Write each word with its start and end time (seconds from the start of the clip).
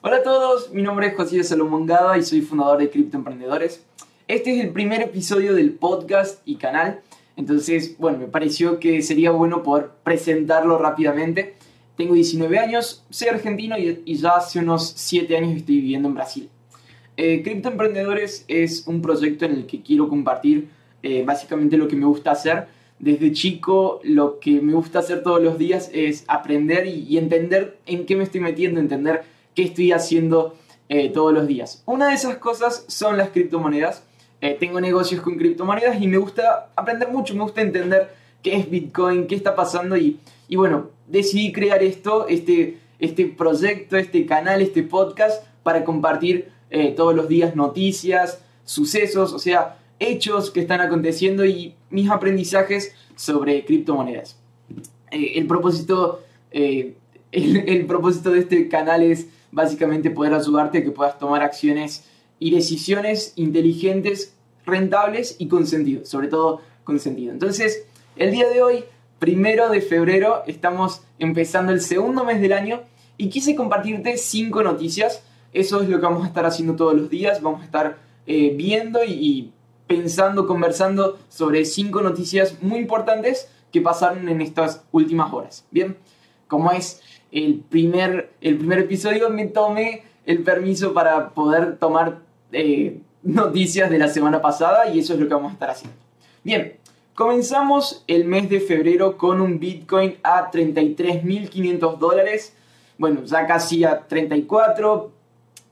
Hola 0.00 0.18
a 0.18 0.22
todos, 0.22 0.72
mi 0.72 0.82
nombre 0.82 1.08
es 1.08 1.16
José 1.16 1.42
Salomón 1.42 1.84
Gada 1.84 2.16
y 2.16 2.22
soy 2.22 2.40
fundador 2.40 2.78
de 2.78 2.88
Cripto 2.88 3.16
Emprendedores. 3.16 3.84
Este 4.28 4.56
es 4.56 4.64
el 4.64 4.70
primer 4.70 5.02
episodio 5.02 5.54
del 5.54 5.72
podcast 5.72 6.40
y 6.44 6.54
canal, 6.54 7.00
entonces, 7.36 7.98
bueno, 7.98 8.18
me 8.18 8.28
pareció 8.28 8.78
que 8.78 9.02
sería 9.02 9.32
bueno 9.32 9.64
poder 9.64 9.90
presentarlo 10.04 10.78
rápidamente. 10.78 11.56
Tengo 11.96 12.14
19 12.14 12.60
años, 12.60 13.04
soy 13.10 13.26
argentino 13.26 13.76
y, 13.76 14.14
ya 14.14 14.36
hace 14.36 14.60
unos 14.60 14.88
7 14.96 15.36
años 15.36 15.56
estoy 15.56 15.80
viviendo 15.80 16.08
en 16.08 16.14
Brasil. 16.14 16.48
Eh, 17.16 17.42
Cripto 17.42 17.68
Emprendedores 17.68 18.44
es 18.46 18.86
un 18.86 19.02
proyecto 19.02 19.46
en 19.46 19.52
el 19.52 19.66
que 19.66 19.82
quiero 19.82 20.08
compartir 20.08 20.68
eh, 21.02 21.24
básicamente 21.26 21.76
lo 21.76 21.88
que 21.88 21.96
me 21.96 22.06
gusta 22.06 22.30
hacer 22.30 22.68
desde 22.98 23.32
chico 23.32 24.00
lo 24.02 24.40
que 24.40 24.60
me 24.60 24.74
gusta 24.74 24.98
hacer 24.98 25.22
todos 25.22 25.42
los 25.42 25.58
días 25.58 25.90
es 25.92 26.24
aprender 26.26 26.86
y, 26.86 27.16
entender 27.16 27.78
en 27.86 28.06
qué 28.06 28.16
me 28.16 28.24
estoy 28.24 28.40
metiendo, 28.40 28.80
entender 28.80 29.22
qué 29.58 29.64
estoy 29.64 29.90
haciendo 29.90 30.54
eh, 30.88 31.08
todos 31.08 31.34
los 31.34 31.48
días. 31.48 31.82
Una 31.84 32.10
de 32.10 32.14
esas 32.14 32.36
cosas 32.36 32.84
son 32.86 33.18
las 33.18 33.30
criptomonedas. 33.30 34.04
Eh, 34.40 34.56
tengo 34.60 34.80
negocios 34.80 35.20
con 35.20 35.36
criptomonedas 35.36 36.00
y 36.00 36.06
me 36.06 36.16
gusta 36.16 36.70
aprender 36.76 37.08
mucho, 37.08 37.34
me 37.34 37.42
gusta 37.42 37.60
entender 37.60 38.14
qué 38.40 38.54
es 38.54 38.70
Bitcoin, 38.70 39.26
qué 39.26 39.34
está 39.34 39.56
pasando 39.56 39.96
y, 39.96 40.20
y 40.46 40.54
bueno, 40.54 40.90
decidí 41.08 41.50
crear 41.50 41.82
esto, 41.82 42.28
este, 42.28 42.78
este 43.00 43.26
proyecto, 43.26 43.96
este 43.96 44.24
canal, 44.26 44.62
este 44.62 44.84
podcast 44.84 45.44
para 45.64 45.82
compartir 45.82 46.52
eh, 46.70 46.94
todos 46.96 47.16
los 47.16 47.26
días 47.26 47.56
noticias, 47.56 48.40
sucesos, 48.64 49.32
o 49.32 49.40
sea, 49.40 49.78
hechos 49.98 50.52
que 50.52 50.60
están 50.60 50.80
aconteciendo 50.80 51.44
y 51.44 51.74
mis 51.90 52.08
aprendizajes 52.08 52.94
sobre 53.16 53.64
criptomonedas. 53.64 54.38
El, 55.10 55.48
propósito, 55.48 56.20
el, 56.52 57.86
propósito 57.88 58.30
de 58.30 58.38
este 58.38 58.68
canal 58.68 59.02
es 59.02 59.26
básicamente 59.52 60.10
poder 60.10 60.34
ayudarte 60.34 60.78
a 60.78 60.82
que 60.82 60.90
puedas 60.90 61.18
tomar 61.18 61.42
acciones 61.42 62.04
y 62.38 62.54
decisiones 62.54 63.32
inteligentes, 63.36 64.34
rentables 64.64 65.36
y 65.38 65.48
con 65.48 65.66
sentido, 65.66 66.04
sobre 66.04 66.28
todo 66.28 66.60
con 66.84 67.00
sentido. 67.00 67.32
Entonces, 67.32 67.84
el 68.16 68.30
día 68.30 68.48
de 68.48 68.62
hoy, 68.62 68.84
primero 69.18 69.68
de 69.70 69.80
febrero, 69.80 70.42
estamos 70.46 71.02
empezando 71.18 71.72
el 71.72 71.80
segundo 71.80 72.24
mes 72.24 72.40
del 72.40 72.52
año 72.52 72.82
y 73.16 73.28
quise 73.28 73.54
compartirte 73.54 74.16
cinco 74.16 74.62
noticias. 74.62 75.22
Eso 75.52 75.82
es 75.82 75.88
lo 75.88 75.98
que 75.98 76.06
vamos 76.06 76.24
a 76.24 76.28
estar 76.28 76.46
haciendo 76.46 76.76
todos 76.76 76.94
los 76.94 77.10
días. 77.10 77.42
Vamos 77.42 77.62
a 77.62 77.64
estar 77.64 77.98
eh, 78.26 78.54
viendo 78.56 79.04
y 79.04 79.52
pensando, 79.86 80.46
conversando 80.46 81.18
sobre 81.28 81.64
cinco 81.64 82.02
noticias 82.02 82.62
muy 82.62 82.78
importantes 82.78 83.48
que 83.72 83.80
pasaron 83.80 84.28
en 84.28 84.40
estas 84.40 84.84
últimas 84.92 85.32
horas. 85.32 85.66
Bien, 85.70 85.96
como 86.48 86.72
es 86.72 87.00
el 87.30 87.60
primer, 87.68 88.32
el 88.40 88.58
primer 88.58 88.80
episodio, 88.80 89.30
me 89.30 89.46
tomé 89.46 90.02
el 90.26 90.42
permiso 90.42 90.92
para 90.92 91.30
poder 91.30 91.76
tomar 91.78 92.20
eh, 92.52 93.00
noticias 93.22 93.90
de 93.90 93.98
la 93.98 94.08
semana 94.08 94.42
pasada 94.42 94.88
y 94.88 94.98
eso 94.98 95.14
es 95.14 95.20
lo 95.20 95.28
que 95.28 95.34
vamos 95.34 95.50
a 95.50 95.54
estar 95.54 95.70
haciendo. 95.70 95.96
Bien, 96.42 96.74
comenzamos 97.14 98.02
el 98.06 98.24
mes 98.24 98.48
de 98.48 98.60
febrero 98.60 99.16
con 99.16 99.40
un 99.40 99.58
Bitcoin 99.58 100.16
a 100.22 100.50
33.500 100.50 101.98
dólares. 101.98 102.54
Bueno, 102.96 103.22
ya 103.24 103.46
casi 103.46 103.84
a 103.84 104.06
34. 104.06 105.12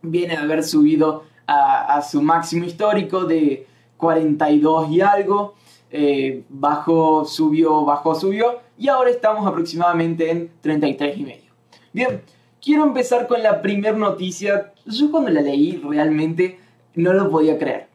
Viene 0.03 0.37
de 0.37 0.43
haber 0.43 0.63
subido 0.63 1.25
a 1.49 2.03
su 2.03 2.23
máximo 2.23 2.65
histórico 2.65 3.25
de 3.25 3.67
42 3.97 4.91
y 4.91 5.01
algo, 5.01 5.55
eh, 5.91 6.43
bajó, 6.49 7.25
subió, 7.25 7.85
bajó, 7.85 8.15
subió, 8.15 8.61
y 8.79 8.89
ahora 8.89 9.11
estamos 9.11 9.47
aproximadamente 9.47 10.31
en 10.31 10.51
33 10.61 11.19
y 11.19 11.23
medio. 11.23 11.53
Bien, 11.93 12.21
quiero 12.63 12.85
empezar 12.85 13.27
con 13.27 13.43
la 13.43 13.63
primera 13.63 13.97
noticia. 13.97 14.73
Yo 14.85 15.11
cuando 15.11 15.31
la 15.31 15.41
leí 15.41 15.83
realmente 15.89 16.59
no 16.95 17.13
lo 17.13 17.31
podía 17.31 17.59
creer. 17.59 17.87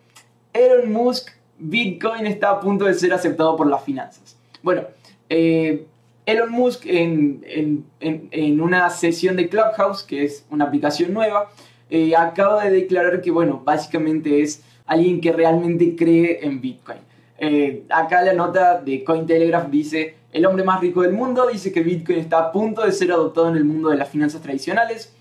Elon 0.53 0.91
Musk, 0.91 1.29
Bitcoin 1.57 2.25
está 2.25 2.51
a 2.51 2.59
punto 2.59 2.85
de 2.85 2.93
ser 2.93 3.13
aceptado 3.13 3.55
por 3.55 3.67
las 3.67 3.83
finanzas. 3.83 4.37
Bueno, 4.63 4.83
eh, 5.29 5.85
Elon 6.25 6.51
Musk 6.51 6.85
en, 6.85 7.43
en, 7.47 7.85
en, 7.99 8.61
una 8.61 8.89
sesión 8.89 9.35
de 9.35 9.49
Clubhouse, 9.49 10.03
que 10.03 10.23
es 10.23 10.45
una 10.49 10.65
aplicación 10.65 11.13
nueva, 11.13 11.49
eh, 11.89 12.15
acaba 12.15 12.63
de 12.63 12.71
declarar 12.71 13.21
que, 13.21 13.31
bueno, 13.31 13.61
básicamente 13.63 14.41
es 14.41 14.63
alguien 14.85 15.21
que 15.21 15.31
realmente 15.31 15.95
cree 15.95 16.39
en 16.45 16.61
Bitcoin. 16.61 16.99
Eh, 17.43 17.85
acá 17.89 18.21
la 18.21 18.33
nota 18.33 18.79
de 18.79 19.03
Cointelegraph 19.03 19.67
dice, 19.67 20.13
el 20.31 20.45
hombre 20.45 20.63
más 20.63 20.79
rico 20.79 21.01
del 21.01 21.13
mundo 21.13 21.47
dice 21.47 21.71
que 21.71 21.81
Bitcoin 21.81 22.19
está 22.19 22.37
a 22.37 22.51
punto 22.51 22.83
de 22.85 22.91
ser 22.91 23.11
adoptado 23.11 23.49
en 23.49 23.55
el 23.55 23.63
mundo 23.63 23.89
de 23.89 23.97
las 23.97 24.09
finanzas 24.09 24.43
tradicionales. 24.43 25.11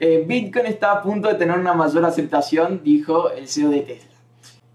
Eh, 0.00 0.24
Bitcoin 0.26 0.64
está 0.64 0.92
a 0.92 1.02
punto 1.02 1.28
de 1.28 1.34
tener 1.34 1.58
una 1.58 1.74
mayor 1.74 2.06
aceptación, 2.06 2.80
dijo 2.82 3.30
el 3.32 3.48
CEO 3.48 3.68
de 3.68 3.80
Tesla. 3.80 4.16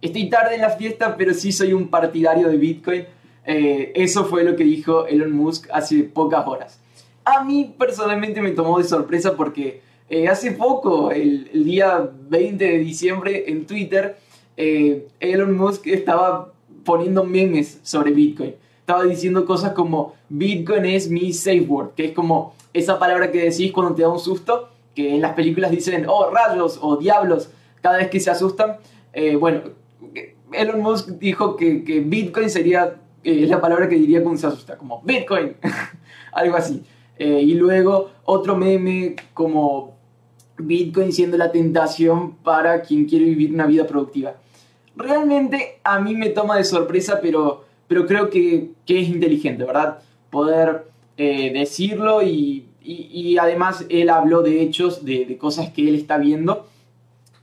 Estoy 0.04 0.30
tarde 0.30 0.54
en 0.54 0.62
la 0.62 0.70
fiesta, 0.70 1.18
pero 1.18 1.34
sí 1.34 1.52
soy 1.52 1.74
un 1.74 1.88
partidario 1.88 2.48
de 2.48 2.58
Bitcoin. 2.58 3.06
Eh, 3.44 3.92
eso 3.96 4.26
fue 4.26 4.44
lo 4.44 4.56
que 4.56 4.64
dijo 4.64 5.08
Elon 5.08 5.32
Musk 5.32 5.70
hace 5.74 6.04
pocas 6.04 6.46
horas. 6.46 6.80
A 7.26 7.44
mí 7.44 7.74
personalmente 7.76 8.40
me 8.40 8.52
tomó 8.52 8.78
de 8.78 8.84
sorpresa 8.84 9.36
porque 9.36 9.82
hace 10.30 10.52
poco, 10.52 11.10
el, 11.10 11.50
el, 11.52 11.64
día 11.64 12.08
20 12.30 12.64
de 12.64 12.78
diciembre, 12.78 13.46
en 13.48 13.66
Twitter, 13.66 14.16
eh, 14.56 15.08
Elon 15.20 15.58
Musk 15.58 15.88
estaba 15.88 16.53
poniendo 16.84 17.24
memes 17.24 17.80
sobre 17.84 18.12
Bitcoin. 18.12 18.56
Estaba 18.80 19.04
diciendo 19.06 19.46
cosas 19.46 19.74
como 19.74 20.14
Bitcoin 20.30 20.86
es 20.86 21.10
mi 21.10 21.32
safe 21.32 21.62
word, 21.62 21.92
que 21.96 22.06
es 22.06 22.12
como 22.12 22.54
esa 22.74 23.00
palabra 23.00 23.32
que 23.32 23.50
decís 23.50 23.72
cuando 23.72 23.96
te 23.96 24.02
da 24.02 24.10
un 24.10 24.20
susto, 24.20 24.70
que 24.94 25.16
en 25.16 25.22
las 25.22 25.34
películas 25.34 25.72
dicen, 25.72 26.06
oh, 26.08 26.30
rayos 26.30 26.80
o 26.82 26.98
diablos, 26.98 27.50
cada 27.82 27.98
vez 27.98 28.10
que 28.10 28.20
se 28.20 28.30
asustan. 28.30 28.78
Eh, 29.14 29.36
bueno, 29.36 29.62
Elon 30.52 30.82
Musk 30.82 31.10
dijo 31.20 31.56
que, 31.56 32.04
Bitcoin 32.06 32.50
sería 32.50 32.96
eh, 33.24 33.46
la 33.48 33.62
palabra 33.62 33.88
que 33.88 33.96
diría 33.96 34.22
cuando 34.22 34.40
se 34.40 34.48
asusta, 34.48 34.78
como 34.78 35.02
Bitcoin, 35.04 35.56
algo 36.34 36.58
así. 36.58 36.84
y 37.18 37.54
luego 37.54 38.10
otro 38.26 38.58
meme 38.58 39.16
como 39.34 39.96
Bitcoin 40.58 41.12
siendo 41.14 41.38
la 41.38 41.52
tentación 41.52 42.34
para 42.44 42.82
quien 42.82 43.06
quiere 43.06 43.26
vivir 43.26 43.54
una 43.54 43.66
vida 43.66 43.88
productiva 43.88 44.36
realmente 44.96 45.80
a 45.84 46.00
mí 46.00 46.16
me 46.16 46.30
toma 46.30 46.58
de 46.58 46.64
sorpresa, 46.64 47.20
pero, 47.22 47.66
pero 47.88 48.06
creo 48.06 48.30
que, 48.30 48.72
es 48.88 49.10
inteligente, 49.10 49.64
¿verdad? 49.64 50.00
Poder 50.30 50.86
eh, 51.18 51.52
decirlo 51.54 52.22
y, 52.22 52.68
además 53.40 53.86
él 53.90 54.10
habló 54.10 54.42
de 54.42 54.62
hechos, 54.62 55.06
de, 55.06 55.38
cosas 55.38 55.72
que 55.72 55.88
él 55.88 55.96
está 55.96 56.18
viendo, 56.18 56.68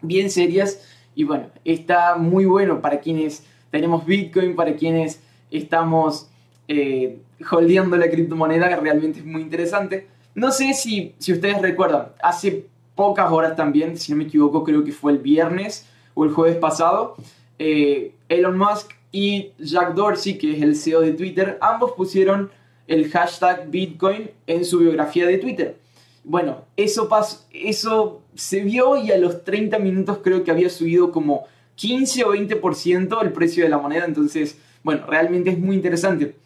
bien 0.02 0.30
serias. 0.30 0.86
Y 1.14 1.24
bueno, 1.24 1.46
está 1.64 2.16
muy 2.16 2.44
bueno 2.44 2.80
para 2.80 3.00
quienes 3.00 3.44
tenemos 3.70 4.06
Bitcoin, 4.06 4.54
para 4.54 4.76
quienes 4.76 5.22
estamos 5.50 6.28
eh, 6.68 7.18
holdeando 7.50 7.96
la 7.96 8.10
criptomoneda, 8.10 8.68
que 8.68 8.76
realmente 8.76 9.20
es 9.20 9.24
muy 9.24 9.42
interesante. 9.42 10.06
No 10.34 10.52
sé 10.52 10.74
si, 10.74 11.14
si 11.18 11.32
ustedes 11.32 11.60
recuerdan, 11.60 12.08
hace 12.22 12.66
pocas 12.94 13.32
horas 13.32 13.56
también, 13.56 13.96
si 13.96 14.12
no 14.12 14.18
me 14.18 14.24
equivoco, 14.24 14.62
creo 14.62 14.84
que 14.84 14.92
fue 14.92 15.12
el 15.12 15.18
viernes 15.18 15.88
o 16.14 16.24
el 16.24 16.30
jueves 16.30 16.56
pasado, 16.56 17.16
eh, 17.60 18.14
Elon 18.30 18.56
Musk 18.56 18.92
y 19.12 19.52
Jack 19.58 19.92
Dorsey, 19.94 20.38
que 20.38 20.56
es 20.56 20.62
el 20.62 20.74
CEO 20.74 21.02
de 21.02 21.12
Twitter, 21.12 21.58
ambos 21.60 21.92
pusieron 21.92 22.50
el 22.86 23.10
hashtag 23.10 23.68
Bitcoin 23.68 24.30
en 24.46 24.64
su 24.64 24.78
biografía 24.78 25.26
de 25.26 25.36
Twitter. 25.36 25.76
Bueno, 26.24 26.64
eso, 26.78 27.06
pasó, 27.10 27.44
eso 27.52 28.22
se 28.34 28.60
vio 28.60 28.96
y 28.96 29.12
a 29.12 29.18
los 29.18 29.44
30 29.44 29.78
minutos 29.78 30.20
creo 30.24 30.42
que 30.42 30.50
había 30.50 30.70
subido 30.70 31.12
como 31.12 31.44
15 31.74 32.24
o 32.24 32.34
20% 32.34 33.22
el 33.22 33.32
precio 33.32 33.62
de 33.62 33.68
la 33.68 33.76
moneda. 33.76 34.06
Entonces, 34.06 34.58
bueno, 34.82 35.04
realmente 35.06 35.50
es 35.50 35.58
muy 35.58 35.76
interesante. 35.76 36.36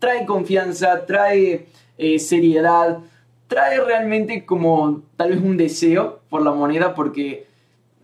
Trae 0.00 0.26
confianza, 0.26 1.06
trae 1.06 1.66
eh, 1.98 2.18
seriedad, 2.18 2.98
trae 3.46 3.80
realmente 3.80 4.44
como 4.44 5.02
tal 5.16 5.30
vez 5.30 5.40
un 5.40 5.56
deseo 5.56 6.18
por 6.28 6.42
la 6.42 6.50
moneda 6.50 6.96
porque 6.96 7.46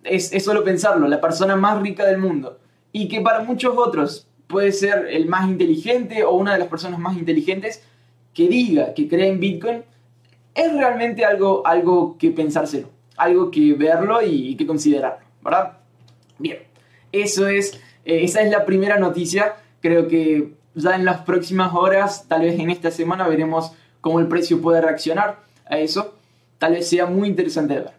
es, 0.04 0.32
es 0.32 0.44
solo 0.44 0.64
pensarlo, 0.64 1.08
la 1.08 1.20
persona 1.20 1.56
más 1.56 1.80
rica 1.80 2.06
del 2.06 2.18
mundo 2.18 2.58
y 2.92 3.08
que 3.08 3.20
para 3.20 3.40
muchos 3.40 3.76
otros 3.76 4.26
puede 4.46 4.72
ser 4.72 5.06
el 5.10 5.26
más 5.26 5.48
inteligente 5.48 6.24
o 6.24 6.32
una 6.32 6.52
de 6.52 6.58
las 6.58 6.68
personas 6.68 6.98
más 6.98 7.16
inteligentes 7.16 7.82
que 8.34 8.48
diga 8.48 8.94
que 8.94 9.08
cree 9.08 9.28
en 9.28 9.40
Bitcoin, 9.40 9.82
es 10.54 10.72
realmente 10.72 11.24
algo, 11.24 11.66
algo 11.66 12.16
que 12.18 12.30
pensárselo, 12.30 12.88
algo 13.16 13.50
que 13.50 13.74
verlo 13.74 14.20
y, 14.22 14.56
que 14.56 14.66
considerarlo, 14.66 15.24
¿verdad? 15.42 15.78
Bien, 16.38 16.58
eso 17.12 17.48
es, 17.48 17.74
eh, 18.04 18.24
esa 18.24 18.42
es 18.42 18.50
la 18.50 18.64
primera 18.64 18.98
noticia. 18.98 19.56
Creo 19.80 20.08
que 20.08 20.54
ya 20.74 20.96
en 20.96 21.04
las 21.04 21.22
próximas 21.22 21.74
horas, 21.74 22.26
tal 22.28 22.42
vez 22.42 22.58
en 22.58 22.70
esta 22.70 22.90
semana, 22.90 23.28
veremos 23.28 23.72
cómo 24.00 24.20
el 24.20 24.28
precio 24.28 24.60
puede 24.60 24.80
reaccionar 24.80 25.40
a 25.66 25.78
eso. 25.78 26.14
Tal 26.58 26.72
vez 26.72 26.88
sea 26.88 27.06
muy 27.06 27.28
interesante 27.28 27.74
de 27.74 27.80
ver. 27.80 27.92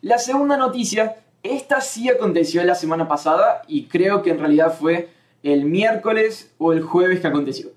La 0.00 0.18
segunda 0.18 0.56
noticia 0.56 1.16
esta 1.54 1.80
sí 1.80 2.08
aconteció 2.08 2.62
la 2.64 2.74
semana 2.74 3.08
pasada 3.08 3.62
y 3.68 3.84
creo 3.84 4.22
que 4.22 4.30
en 4.30 4.38
realidad 4.38 4.76
fue 4.78 5.10
el 5.42 5.64
miércoles 5.64 6.52
o 6.58 6.72
el 6.72 6.82
jueves 6.82 7.20
que 7.20 7.26
aconteció. 7.26 7.70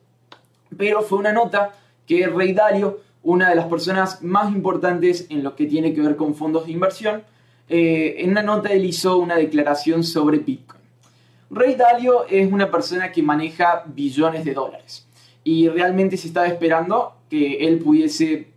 Pero 0.77 1.01
fue 1.01 1.17
una 1.17 1.31
nota 1.31 1.73
que 2.05 2.27
Rey 2.27 2.53
Dalio 2.53 2.99
una 3.23 3.49
de 3.49 3.55
las 3.55 3.65
personas 3.65 4.21
más 4.23 4.51
importantes 4.53 5.27
en 5.29 5.43
lo 5.43 5.55
que 5.55 5.65
tiene 5.65 5.93
que 5.93 6.01
ver 6.01 6.15
con 6.15 6.35
fondos 6.35 6.65
de 6.65 6.71
inversión. 6.71 7.23
Eh, 7.67 8.15
en 8.19 8.31
una 8.31 8.41
nota 8.41 8.69
él 8.69 8.85
hizo 8.85 9.17
una 9.17 9.35
declaración 9.35 10.03
sobre 10.03 10.39
Bitcoin. 10.39 10.79
Ray 11.51 11.75
Dalio 11.75 12.25
es 12.27 12.51
una 12.51 12.69
persona 12.69 13.11
que 13.11 13.23
maneja 13.23 13.83
billones 13.87 14.45
de 14.45 14.53
dólares 14.53 15.07
y 15.43 15.67
realmente 15.67 16.15
se 16.15 16.27
estaba 16.27 16.47
esperando 16.47 17.15
que 17.29 17.67
él 17.67 17.79
pudiese 17.79 18.49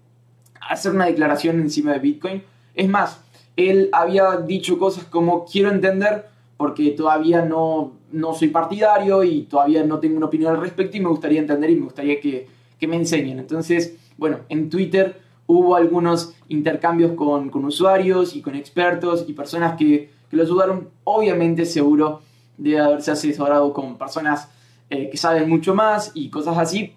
hacer 0.60 0.92
una 0.92 1.06
declaración 1.06 1.58
encima 1.60 1.92
de 1.92 1.98
Bitcoin. 1.98 2.42
Es 2.74 2.88
más, 2.88 3.21
él 3.56 3.88
había 3.92 4.36
dicho 4.38 4.78
cosas 4.78 5.04
como 5.04 5.44
quiero 5.44 5.70
entender 5.70 6.26
porque 6.56 6.90
todavía 6.90 7.44
no, 7.44 7.92
no 8.12 8.34
soy 8.34 8.48
partidario 8.48 9.24
y 9.24 9.42
todavía 9.42 9.84
no 9.84 9.98
tengo 9.98 10.16
una 10.16 10.26
opinión 10.26 10.54
al 10.54 10.60
respecto 10.60 10.96
y 10.96 11.00
me 11.00 11.08
gustaría 11.08 11.40
entender 11.40 11.70
y 11.70 11.76
me 11.76 11.84
gustaría 11.84 12.20
que, 12.20 12.46
que 12.78 12.86
me 12.86 12.96
enseñen. 12.96 13.38
Entonces, 13.38 13.96
bueno, 14.16 14.38
en 14.48 14.70
Twitter 14.70 15.20
hubo 15.46 15.74
algunos 15.76 16.34
intercambios 16.48 17.12
con, 17.12 17.50
con 17.50 17.64
usuarios 17.64 18.36
y 18.36 18.42
con 18.42 18.54
expertos 18.54 19.24
y 19.26 19.32
personas 19.32 19.76
que, 19.76 20.10
que 20.30 20.36
lo 20.36 20.42
ayudaron. 20.42 20.88
Obviamente 21.04 21.64
seguro 21.64 22.22
de 22.56 22.78
haberse 22.78 23.10
asesorado 23.10 23.72
con 23.72 23.98
personas 23.98 24.48
eh, 24.90 25.08
que 25.10 25.16
saben 25.16 25.48
mucho 25.48 25.74
más 25.74 26.12
y 26.14 26.28
cosas 26.28 26.58
así. 26.58 26.94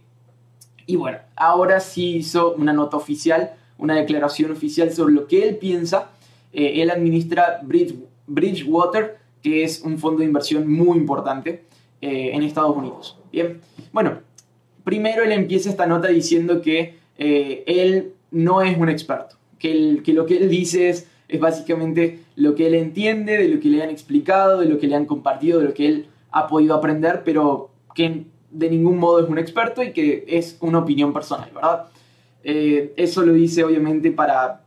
Y 0.85 0.95
bueno, 0.95 1.17
ahora 1.35 1.79
sí 1.79 2.17
hizo 2.17 2.53
una 2.53 2.73
nota 2.73 2.97
oficial, 2.97 3.53
una 3.77 3.95
declaración 3.95 4.51
oficial 4.51 4.91
sobre 4.91 5.13
lo 5.13 5.27
que 5.27 5.47
él 5.47 5.57
piensa. 5.57 6.09
Eh, 6.55 6.81
él 6.81 6.89
administra 6.89 7.59
Bridge, 7.61 7.93
Bridgewater, 8.25 9.17
que 9.43 9.63
es 9.63 9.81
un 9.81 9.99
fondo 9.99 10.19
de 10.19 10.25
inversión 10.25 10.67
muy 10.71 10.97
importante 10.97 11.65
eh, 12.01 12.31
en 12.33 12.41
Estados 12.41 12.75
Unidos. 12.75 13.19
Bien, 13.31 13.61
bueno, 13.93 14.19
primero 14.83 15.23
él 15.23 15.31
empieza 15.31 15.69
esta 15.69 15.85
nota 15.85 16.07
diciendo 16.07 16.61
que 16.61 16.95
él 17.17 18.13
no 18.31 18.61
es 18.61 18.77
un 18.77 18.89
experto, 18.89 19.37
que, 19.59 20.01
que 20.03 20.11
lo 20.11 20.25
que 20.25 20.37
él 20.37 20.49
dice 20.49 20.89
es, 20.89 21.07
es 21.27 21.39
básicamente 21.39 22.19
lo 22.35 22.55
que 22.55 22.67
él 22.67 22.75
entiende, 22.75 23.37
de 23.37 23.47
lo 23.47 23.59
que 23.59 23.69
le 23.69 23.81
han 23.81 23.89
explicado, 23.89 24.59
de 24.59 24.65
lo 24.65 24.77
que 24.77 24.87
le 24.87 24.95
han 24.95 25.05
compartido, 25.05 25.59
de 25.59 25.65
lo 25.65 25.73
que 25.73 25.87
él 25.87 26.07
ha 26.31 26.47
podido 26.47 26.75
aprender, 26.75 27.21
pero 27.23 27.69
que 27.93 28.25
de 28.51 28.69
ningún 28.69 28.97
modo 28.97 29.23
es 29.23 29.29
un 29.29 29.37
experto 29.37 29.83
y 29.83 29.91
que 29.91 30.25
es 30.27 30.57
una 30.61 30.79
opinión 30.79 31.13
personal, 31.13 31.49
¿verdad? 31.53 31.87
Eh, 32.43 32.93
eso 32.95 33.25
lo 33.25 33.33
dice 33.33 33.63
obviamente 33.63 34.11
para, 34.11 34.64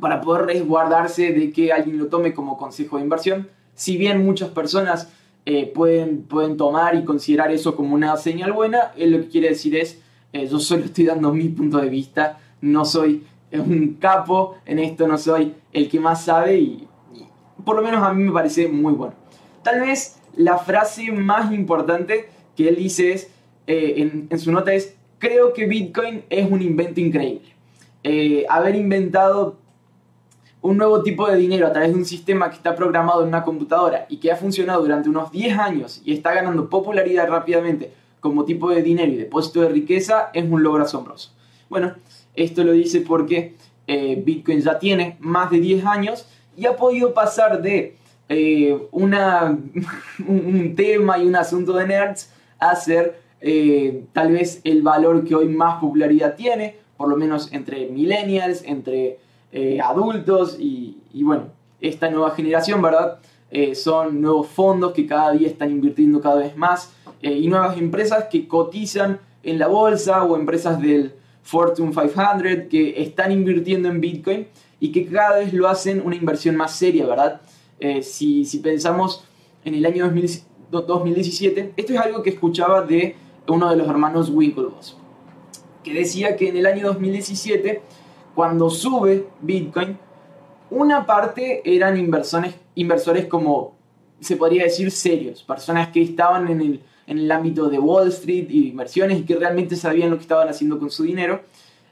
para 0.00 0.20
poder 0.20 0.46
resguardarse 0.46 1.32
de 1.32 1.52
que 1.52 1.72
alguien 1.72 1.98
lo 1.98 2.06
tome 2.06 2.32
como 2.32 2.56
consejo 2.56 2.96
de 2.96 3.02
inversión. 3.02 3.48
Si 3.74 3.96
bien 3.96 4.24
muchas 4.24 4.50
personas 4.50 5.12
eh, 5.46 5.70
pueden, 5.74 6.22
pueden 6.22 6.56
tomar 6.56 6.94
y 6.94 7.04
considerar 7.04 7.50
eso 7.50 7.74
como 7.74 7.94
una 7.94 8.16
señal 8.16 8.52
buena, 8.52 8.92
él 8.96 9.12
lo 9.12 9.20
que 9.20 9.28
quiere 9.28 9.48
decir 9.48 9.76
es, 9.76 10.00
eh, 10.32 10.46
yo 10.46 10.58
solo 10.58 10.84
estoy 10.84 11.06
dando 11.06 11.32
mi 11.32 11.48
punto 11.48 11.78
de 11.78 11.88
vista, 11.88 12.38
no 12.60 12.84
soy 12.84 13.24
un 13.52 13.96
capo 13.98 14.56
en 14.66 14.78
esto, 14.78 15.08
no 15.08 15.16
soy 15.16 15.54
el 15.72 15.88
que 15.88 16.00
más 16.00 16.24
sabe 16.24 16.58
y 16.58 16.86
por 17.64 17.76
lo 17.76 17.82
menos 17.82 18.02
a 18.02 18.12
mí 18.12 18.24
me 18.24 18.32
parece 18.32 18.68
muy 18.68 18.92
bueno. 18.92 19.14
Tal 19.62 19.80
vez 19.80 20.20
la 20.36 20.58
frase 20.58 21.10
más 21.12 21.52
importante 21.52 22.28
que 22.56 22.68
él 22.68 22.76
dice 22.76 23.12
es, 23.12 23.30
eh, 23.66 24.26
en, 24.28 24.38
su 24.38 24.52
nota 24.52 24.72
es, 24.74 24.96
creo 25.18 25.54
que 25.54 25.66
Bitcoin 25.66 26.24
es 26.28 26.50
un 26.50 26.62
invento 26.62 27.00
increíble. 27.00 27.54
Haber 28.48 28.74
inventado 28.74 29.56
un 30.60 30.76
nuevo 30.76 31.02
tipo 31.02 31.28
de 31.28 31.36
dinero 31.36 31.66
a 31.66 31.72
través 31.72 31.92
de 31.92 31.96
un 31.96 32.04
sistema 32.04 32.50
que 32.50 32.56
está 32.56 32.74
programado 32.74 33.22
en 33.22 33.28
una 33.28 33.44
computadora 33.44 34.06
y 34.08 34.18
que 34.18 34.32
ha 34.32 34.36
funcionado 34.36 34.82
durante 34.82 35.08
unos 35.08 35.30
10 35.30 35.58
años 35.58 36.02
y 36.04 36.12
está 36.12 36.34
ganando 36.34 36.68
popularidad 36.68 37.28
rápidamente 37.28 37.92
como 38.20 38.44
tipo 38.44 38.70
de 38.70 38.82
dinero 38.82 39.12
y 39.12 39.16
depósito 39.16 39.60
de 39.60 39.68
riqueza 39.68 40.30
es 40.34 40.44
un 40.44 40.62
logro 40.62 40.82
asombroso. 40.82 41.32
Bueno, 41.68 41.94
esto 42.34 42.64
lo 42.64 42.72
dice 42.72 43.00
porque 43.02 43.54
eh, 43.86 44.20
Bitcoin 44.24 44.60
ya 44.60 44.78
tiene 44.78 45.16
más 45.20 45.50
de 45.50 45.60
10 45.60 45.84
años 45.84 46.26
y 46.56 46.66
ha 46.66 46.76
podido 46.76 47.14
pasar 47.14 47.62
de 47.62 47.96
una, 48.90 49.56
un 50.26 50.74
tema 50.76 51.18
y 51.18 51.26
un 51.26 51.36
asunto 51.36 51.72
de 51.72 51.86
nerds 51.86 52.30
a 52.58 52.74
ser 52.74 53.28
eh, 53.40 54.04
tal 54.12 54.32
vez 54.32 54.60
el 54.64 54.82
valor 54.82 55.24
que 55.24 55.34
hoy 55.34 55.48
más 55.48 55.80
popularidad 55.80 56.34
tiene, 56.34 56.76
por 56.96 57.08
lo 57.08 57.16
menos 57.16 57.52
entre 57.52 57.86
millennials, 57.86 58.62
entre 58.64 59.18
eh, 59.52 59.80
adultos 59.80 60.56
y, 60.58 60.96
bueno, 61.22 61.48
esta 61.80 62.10
nueva 62.10 62.32
generación, 62.32 62.82
¿verdad? 62.82 63.18
Eh, 63.50 63.74
son 63.74 64.20
nuevos 64.20 64.48
fondos 64.48 64.92
que 64.92 65.06
cada 65.06 65.32
día 65.32 65.48
están 65.48 65.70
invirtiendo 65.70 66.20
cada 66.20 66.36
vez 66.36 66.56
más 66.56 66.92
y 67.20 67.48
nuevas 67.48 67.76
empresas 67.78 68.26
que 68.30 68.46
cotizan 68.46 69.18
en 69.42 69.58
la 69.58 69.66
bolsa 69.66 70.22
o 70.22 70.36
empresas 70.36 70.80
del 70.80 71.14
Fortune 71.42 71.90
500 71.90 72.68
que 72.70 73.02
están 73.02 73.32
invirtiendo 73.32 73.88
en 73.88 74.00
Bitcoin 74.00 74.46
y 74.78 74.92
que 74.92 75.06
cada 75.06 75.38
vez 75.38 75.52
lo 75.52 75.66
hacen 75.66 76.00
una 76.04 76.14
inversión 76.14 76.54
más 76.54 76.76
seria, 76.76 77.06
¿verdad? 77.06 77.40
si, 78.02 78.44
si 78.44 78.58
pensamos 78.58 79.24
en 79.64 79.74
el 79.74 79.86
año 79.86 80.04
2017, 80.04 80.48
2017, 80.70 81.72
esto 81.76 81.92
es 81.92 81.98
algo 81.98 82.22
que 82.22 82.30
escuchaba 82.30 82.82
de 82.82 83.16
uno 83.46 83.70
de 83.70 83.76
los 83.76 83.88
hermanos 83.88 84.30
Winklevoss, 84.30 84.96
que 85.82 85.94
decía 85.94 86.36
que 86.36 86.48
en 86.48 86.56
el 86.56 86.66
año 86.66 86.86
2017, 86.88 87.80
cuando 88.38 88.70
sube 88.70 89.26
Bitcoin, 89.40 89.98
una 90.70 91.04
parte 91.04 91.60
eran 91.64 91.96
inversores, 91.96 92.54
inversores 92.76 93.26
como 93.26 93.74
se 94.20 94.36
podría 94.36 94.62
decir 94.62 94.92
serios, 94.92 95.42
personas 95.42 95.88
que 95.88 96.00
estaban 96.02 96.46
en 96.46 96.60
el, 96.60 96.80
en 97.08 97.18
el 97.18 97.32
ámbito 97.32 97.68
de 97.68 97.80
Wall 97.80 98.06
Street 98.10 98.46
y 98.48 98.68
inversiones 98.68 99.18
y 99.18 99.22
que 99.24 99.34
realmente 99.34 99.74
sabían 99.74 100.10
lo 100.10 100.18
que 100.18 100.22
estaban 100.22 100.48
haciendo 100.48 100.78
con 100.78 100.88
su 100.88 101.02
dinero. 101.02 101.40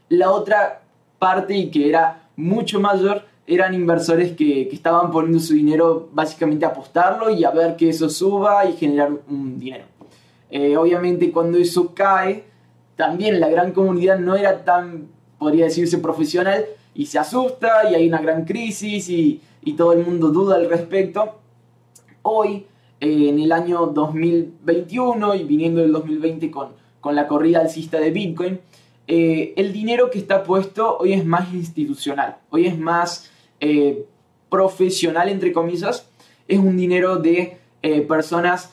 La 0.08 0.30
otra 0.30 0.82
parte 1.18 1.56
y 1.56 1.68
que 1.68 1.88
era 1.88 2.28
mucho 2.36 2.78
mayor 2.78 3.24
eran 3.48 3.74
inversores 3.74 4.36
que, 4.36 4.68
estaban 4.70 5.10
poniendo 5.10 5.40
su 5.40 5.52
dinero 5.52 6.10
básicamente 6.12 6.64
a 6.64 6.68
apostarlo 6.68 7.28
y 7.28 7.42
a 7.42 7.50
ver 7.50 7.74
que 7.74 7.88
eso 7.88 8.08
suba 8.08 8.64
y 8.66 8.74
generar 8.74 9.10
un 9.28 9.58
dinero. 9.58 9.86
Eh, 10.48 10.76
obviamente 10.76 11.32
cuando 11.32 11.58
eso 11.58 11.92
cae, 11.92 12.44
también 12.94 13.40
la 13.40 13.48
gran 13.48 13.72
comunidad 13.72 14.20
no 14.20 14.36
era 14.36 14.64
tan, 14.64 15.15
podría 15.38 15.66
decirse, 15.66 15.98
profesional 15.98 16.66
y 16.94 17.06
se 17.06 17.18
asusta 17.18 17.90
y 17.90 17.94
hay 17.94 18.08
una 18.08 18.20
gran 18.20 18.44
crisis 18.44 19.08
y, 19.08 19.40
todo 19.76 19.92
el 19.92 20.06
mundo 20.06 20.28
duda 20.28 20.54
al 20.54 20.70
respecto. 20.70 21.40
Hoy, 22.22 22.66
eh, 23.00 23.28
en 23.28 23.40
el 23.40 23.50
año 23.50 23.86
2021 23.86 25.34
y 25.34 25.42
viniendo 25.42 25.80
del 25.80 25.90
2020 25.90 26.52
con, 26.52 26.68
con 27.00 27.16
la 27.16 27.26
corrida 27.26 27.60
alcista 27.60 27.98
de 27.98 28.12
Bitcoin, 28.12 28.60
eh, 29.08 29.54
el 29.56 29.72
dinero 29.72 30.08
que 30.08 30.20
está 30.20 30.44
puesto 30.44 30.98
hoy 30.98 31.14
es 31.14 31.26
más 31.26 31.52
institucional, 31.52 32.36
hoy 32.50 32.68
es 32.68 32.78
más 32.78 33.28
eh, 33.58 34.06
profesional, 34.48 35.28
entre 35.28 35.52
comillas, 35.52 36.08
es 36.46 36.60
un 36.60 36.76
dinero 36.76 37.16
de 37.16 37.58
personas 38.08 38.70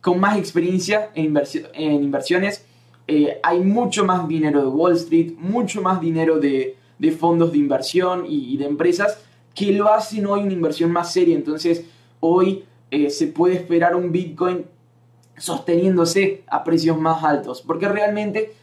con 0.00 0.20
más 0.20 0.38
experiencia 0.38 1.10
en, 1.14 1.36
en 1.74 2.04
inversiones. 2.04 2.64
Eh, 3.08 3.38
hay 3.42 3.60
mucho 3.60 4.04
más 4.04 4.26
dinero 4.26 4.60
de 4.60 4.66
Wall 4.66 4.94
Street, 4.94 5.34
mucho 5.38 5.82
más 5.82 6.00
dinero 6.00 6.38
de, 6.38 6.76
fondos 7.18 7.52
de 7.52 7.58
inversión 7.58 8.24
y, 8.28 8.56
de 8.56 8.66
empresas 8.66 9.22
que 9.54 9.72
lo 9.72 9.92
hacen 9.92 10.26
hoy 10.26 10.42
una 10.42 10.52
inversión 10.52 10.90
más 10.92 11.12
seria. 11.12 11.36
Entonces, 11.36 11.84
hoy 12.20 12.64
se 13.08 13.26
puede 13.26 13.54
esperar 13.54 13.94
un 13.94 14.12
Bitcoin 14.12 14.64
sosteniéndose 15.36 16.44
a 16.46 16.64
precios 16.64 16.98
más 16.98 17.22
altos, 17.22 17.62
porque 17.62 17.88
realmente 17.88 18.54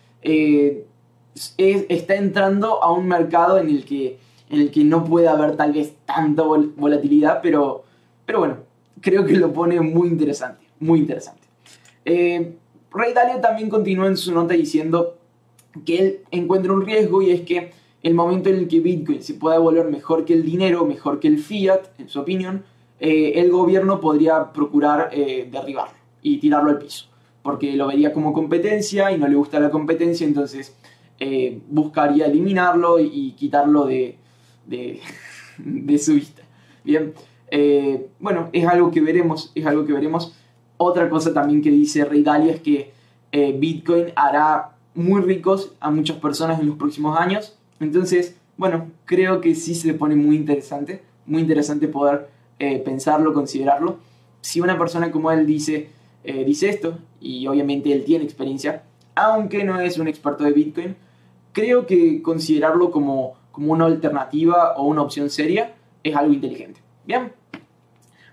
está 1.58 2.16
entrando 2.16 2.84
a 2.84 2.92
un 2.92 3.08
mercado 3.08 3.60
en 3.60 3.70
el 3.70 3.86
que 3.86 4.18
en 4.54 4.62
el 4.62 4.72
que 4.72 4.84
no 4.84 5.04
puede 5.04 5.28
haber 5.28 5.56
tal 5.56 5.74
vez 5.74 5.96
tanta 6.06 6.44
volatilidad, 6.44 7.40
pero, 7.42 7.84
pero 8.26 8.40
bueno, 8.40 8.58
creo 9.02 9.26
que 9.26 9.34
lo 9.34 9.52
pone 9.52 9.82
muy 9.82 10.08
interesante, 10.08 10.66
muy 10.80 11.00
interesante. 11.00 11.42
Eh, 12.06 12.56
Ray 12.94 13.14
Dalio 13.14 13.40
también 13.42 13.70
continúa 13.70 14.08
en 14.08 14.18
su 14.18 14.34
nota 14.34 14.54
diciendo 14.54 15.18
que 15.86 15.98
él 15.98 16.20
encuentra 16.32 16.74
un 16.74 16.86
riesgo 16.86 17.22
y 17.22 17.32
es 17.32 17.42
que 17.42 17.72
el 18.04 18.14
momento 18.14 18.50
en 18.50 18.58
el 18.58 18.68
que 18.68 18.82
Bitcoin 18.82 19.24
se 19.24 19.34
pueda 19.36 19.58
volver 19.60 19.90
mejor 19.90 20.26
que 20.26 20.34
el 20.34 20.44
dinero, 20.44 20.86
mejor 20.86 21.20
que 21.20 21.28
el 21.28 21.40
fiat, 21.40 21.88
en 21.98 22.10
su 22.10 22.20
opinión, 22.20 22.64
eh, 23.00 23.34
el 23.36 23.50
gobierno 23.50 24.00
podría 24.00 24.52
procurar 24.52 25.10
eh, 25.12 25.48
derribarlo 25.52 25.96
y 26.22 26.38
tirarlo 26.38 26.70
al 26.70 26.78
piso, 26.78 27.08
porque 27.42 27.74
lo 27.74 27.88
vería 27.88 28.14
como 28.14 28.34
competencia 28.34 29.12
y 29.12 29.18
no 29.18 29.28
le 29.28 29.36
gusta 29.36 29.60
la 29.60 29.70
competencia, 29.70 30.28
entonces 30.28 30.76
buscaría 31.70 32.26
eliminarlo 32.26 33.00
y 33.00 33.32
quitarlo 33.38 33.86
de, 33.86 34.18
de, 35.58 35.98
su 35.98 36.16
vista. 36.16 36.44
Bien, 36.84 37.14
eh, 37.50 38.08
bueno, 38.20 38.50
es 38.52 38.66
algo 38.66 38.92
que 38.92 39.02
veremos, 39.02 39.52
es 39.56 39.66
algo 39.66 39.86
que 39.86 39.94
veremos. 39.94 40.36
Otra 40.86 41.10
cosa 41.10 41.34
también 41.34 41.62
que 41.62 41.72
dice 41.72 42.04
Rey 42.04 42.24
Dalia 42.24 42.56
es 42.56 42.60
que 42.60 42.92
eh, 43.32 43.56
Bitcoin 43.58 44.08
hará 44.18 44.72
muy 44.94 45.22
ricos 45.22 45.72
a 45.80 45.90
muchas 45.90 46.18
personas 46.18 46.60
en 46.60 46.68
los 46.68 46.76
próximos 46.76 47.18
años. 47.18 47.58
Entonces, 47.80 48.36
bueno, 48.58 48.92
creo 49.06 49.40
que 49.40 49.56
sí 49.56 49.76
se 49.76 49.94
pone 49.94 50.18
muy 50.18 50.36
interesante, 50.36 51.02
muy 51.26 51.42
interesante 51.42 51.88
poder 51.88 52.28
eh, 52.60 52.80
pensarlo, 52.80 53.34
considerarlo. 53.34 54.00
Si 54.42 54.60
una 54.60 54.78
persona 54.78 55.10
como 55.10 55.32
él 55.32 55.46
dice, 55.46 55.88
dice 56.46 56.68
esto, 56.68 56.98
y 57.22 57.48
obviamente 57.48 57.94
él 57.94 58.04
tiene 58.04 58.26
experiencia, 58.26 58.84
aunque 59.16 59.64
no 59.64 59.80
es 59.80 59.98
un 59.98 60.10
experto 60.10 60.44
de 60.44 60.52
Bitcoin, 60.52 60.98
creo 61.54 61.86
que 61.86 62.22
considerarlo 62.22 62.92
como, 62.92 63.36
como 63.54 63.72
una 63.72 63.86
alternativa 63.86 64.74
o 64.76 64.84
una 64.84 65.02
opción 65.02 65.30
seria 65.30 65.76
es 66.04 66.14
algo 66.14 66.34
inteligente. 66.34 66.82
Bien, 67.06 67.32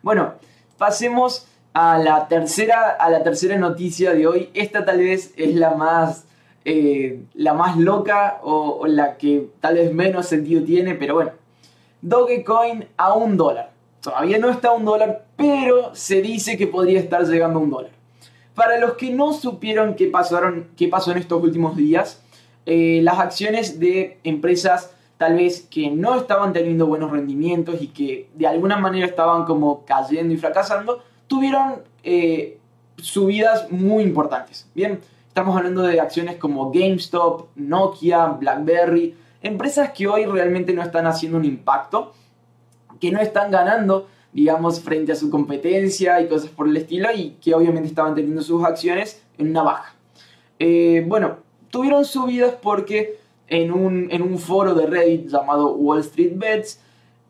bueno, 0.03 0.35
pasemos 0.79 1.47
a 1.73 1.99
la 1.99 2.29
tercera, 2.29 2.91
a 2.91 3.11
la 3.11 3.23
tercera 3.23 3.57
noticia 3.57 4.13
de 4.13 4.27
hoy. 4.27 4.51
Esta 4.55 4.85
tal 4.85 4.99
vez 4.99 5.33
es 5.37 5.55
la 5.55 5.75
más, 5.75 6.27
eh, 6.65 7.21
la 7.35 7.55
más 7.55 7.77
loca 7.77 8.41
o, 8.43 8.87
la 8.87 9.17
que 9.17 9.49
tal 9.61 9.75
vez 9.75 9.93
menos 9.93 10.27
sentido 10.27 10.65
tiene, 10.65 10.95
pero 10.95 11.15
bueno. 11.15 11.33
Dogecoin 12.03 12.87
a 12.97 13.13
un 13.13 13.37
dólar. 13.37 13.71
Todavía 14.01 14.39
no 14.39 14.49
está 14.49 14.69
a 14.69 14.73
un 14.73 14.85
dólar, 14.85 15.25
pero 15.37 15.95
se 15.95 16.23
dice 16.23 16.57
que 16.57 16.67
podría 16.67 16.99
estar 16.99 17.23
llegando 17.25 17.59
a 17.59 17.63
un 17.63 17.71
dólar. 17.71 17.91
Para 18.55 18.79
los 18.79 18.95
que 18.95 19.11
no 19.11 19.33
supieron 19.33 19.95
qué, 19.95 20.07
pasaron, 20.07 20.69
qué 20.77 20.89
pasó 20.89 21.13
en 21.13 21.19
estos 21.19 21.43
últimos 21.43 21.77
días, 21.77 22.23
eh, 22.67 23.01
las 23.03 23.19
acciones 23.19 23.79
de 23.79 24.19
empresas 24.25 24.91
tal 25.19 25.35
vez 25.35 25.67
que 25.71 25.91
no 25.91 26.15
estaban 26.15 26.55
teniendo 26.55 26.87
buenos 26.87 27.11
rendimientos 27.11 27.83
y 27.83 27.89
que 27.89 28.31
de 28.35 28.47
alguna 28.47 28.79
manera 28.79 29.07
estaban 29.07 29.45
como 29.45 29.85
cayendo 29.85 30.33
y 30.33 30.39
fracasando, 30.39 31.03
tuvieron 31.31 31.85
eh, 32.03 32.59
subidas 32.97 33.71
muy 33.71 34.03
importantes. 34.03 34.69
Bien, 34.75 34.99
estamos 35.29 35.57
hablando 35.57 35.83
de 35.83 36.01
acciones 36.01 36.37
como 36.39 36.73
GameStop, 36.73 37.51
Nokia, 37.55 38.27
BlackBerry, 38.27 39.15
empresas 39.41 39.93
que 39.93 40.09
hoy 40.09 40.27
realmente 40.27 40.73
no 40.73 40.83
están 40.83 41.07
haciendo 41.07 41.39
un 41.39 41.45
impacto, 41.45 42.15
que 42.99 43.13
no 43.13 43.21
están 43.21 43.53
ganando, 43.53 44.09
digamos, 44.33 44.81
frente 44.81 45.13
a 45.13 45.15
su 45.15 45.31
competencia 45.31 46.21
y 46.21 46.27
cosas 46.27 46.51
por 46.51 46.67
el 46.67 46.77
estilo, 46.77 47.09
y 47.15 47.37
que 47.41 47.55
obviamente 47.55 47.89
estaban 47.89 48.17
teniendo 48.17 48.43
sus 48.43 48.65
acciones 48.65 49.23
en 49.39 49.51
una 49.51 49.63
baja. 49.63 49.95
Eh, 50.59 51.05
bueno, 51.07 51.37
tuvieron 51.71 52.05
subidas 52.05 52.57
porque 52.61 53.21
en 53.47 53.71
un, 53.71 54.39
foro 54.41 54.75
de 54.75 54.89
Reddit 54.89 55.29
llamado 55.29 55.77
Wall 55.77 56.01
Street 56.01 56.33
Bets, 56.35 56.81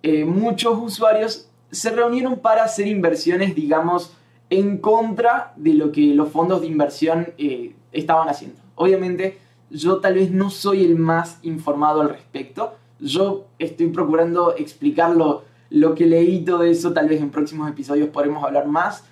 eh, 0.03 0.25
muchos 0.25 0.79
usuarios 0.79 1.50
se 1.71 1.91
reunieron 1.91 2.41
para 2.41 2.65
hacer 2.65 2.87
inversiones, 2.87 3.55
digamos, 3.55 4.13
en 4.51 4.79
contra 4.79 5.53
de 5.57 5.75
lo 5.75 5.93
que 5.93 6.15
los 6.15 6.31
fondos 6.31 6.61
de 6.61 6.67
inversión 6.67 7.29
eh, 7.39 7.75
estaban 7.93 8.29
haciendo. 8.29 8.59
Obviamente, 8.75 9.39
yo 9.71 9.99
tal 9.99 10.15
vez 10.15 10.31
no 10.31 10.51
soy 10.51 10.85
el 10.85 10.97
más 10.97 11.39
informado 11.43 12.01
al 12.01 12.09
respecto. 12.09 12.75
Yo 12.99 13.47
estoy 13.59 13.89
procurando 13.89 14.57
explicarlo 14.57 15.45
lo 15.71 15.95
que 15.95 16.07
leí 16.07 16.45
todo 16.45 16.65
eso. 16.65 16.93
Tal 16.93 17.09
vez 17.09 17.21
en 17.21 17.31
próximos 17.31 17.71
episodios 17.71 18.09
podremos 18.09 18.43
hablar 18.43 18.67
más 18.67 19.05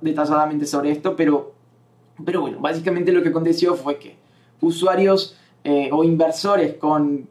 detalladamente 0.00 0.66
sobre 0.66 0.90
esto. 0.90 1.14
Pero, 1.14 1.52
pero 2.24 2.40
bueno, 2.40 2.58
básicamente 2.58 3.12
lo 3.12 3.22
que 3.22 3.28
aconteció 3.28 3.74
fue 3.74 3.98
que 3.98 4.16
usuarios 4.60 5.36
eh, 5.64 5.90
o 5.92 6.04
inversores 6.04 6.74
con, 6.74 7.28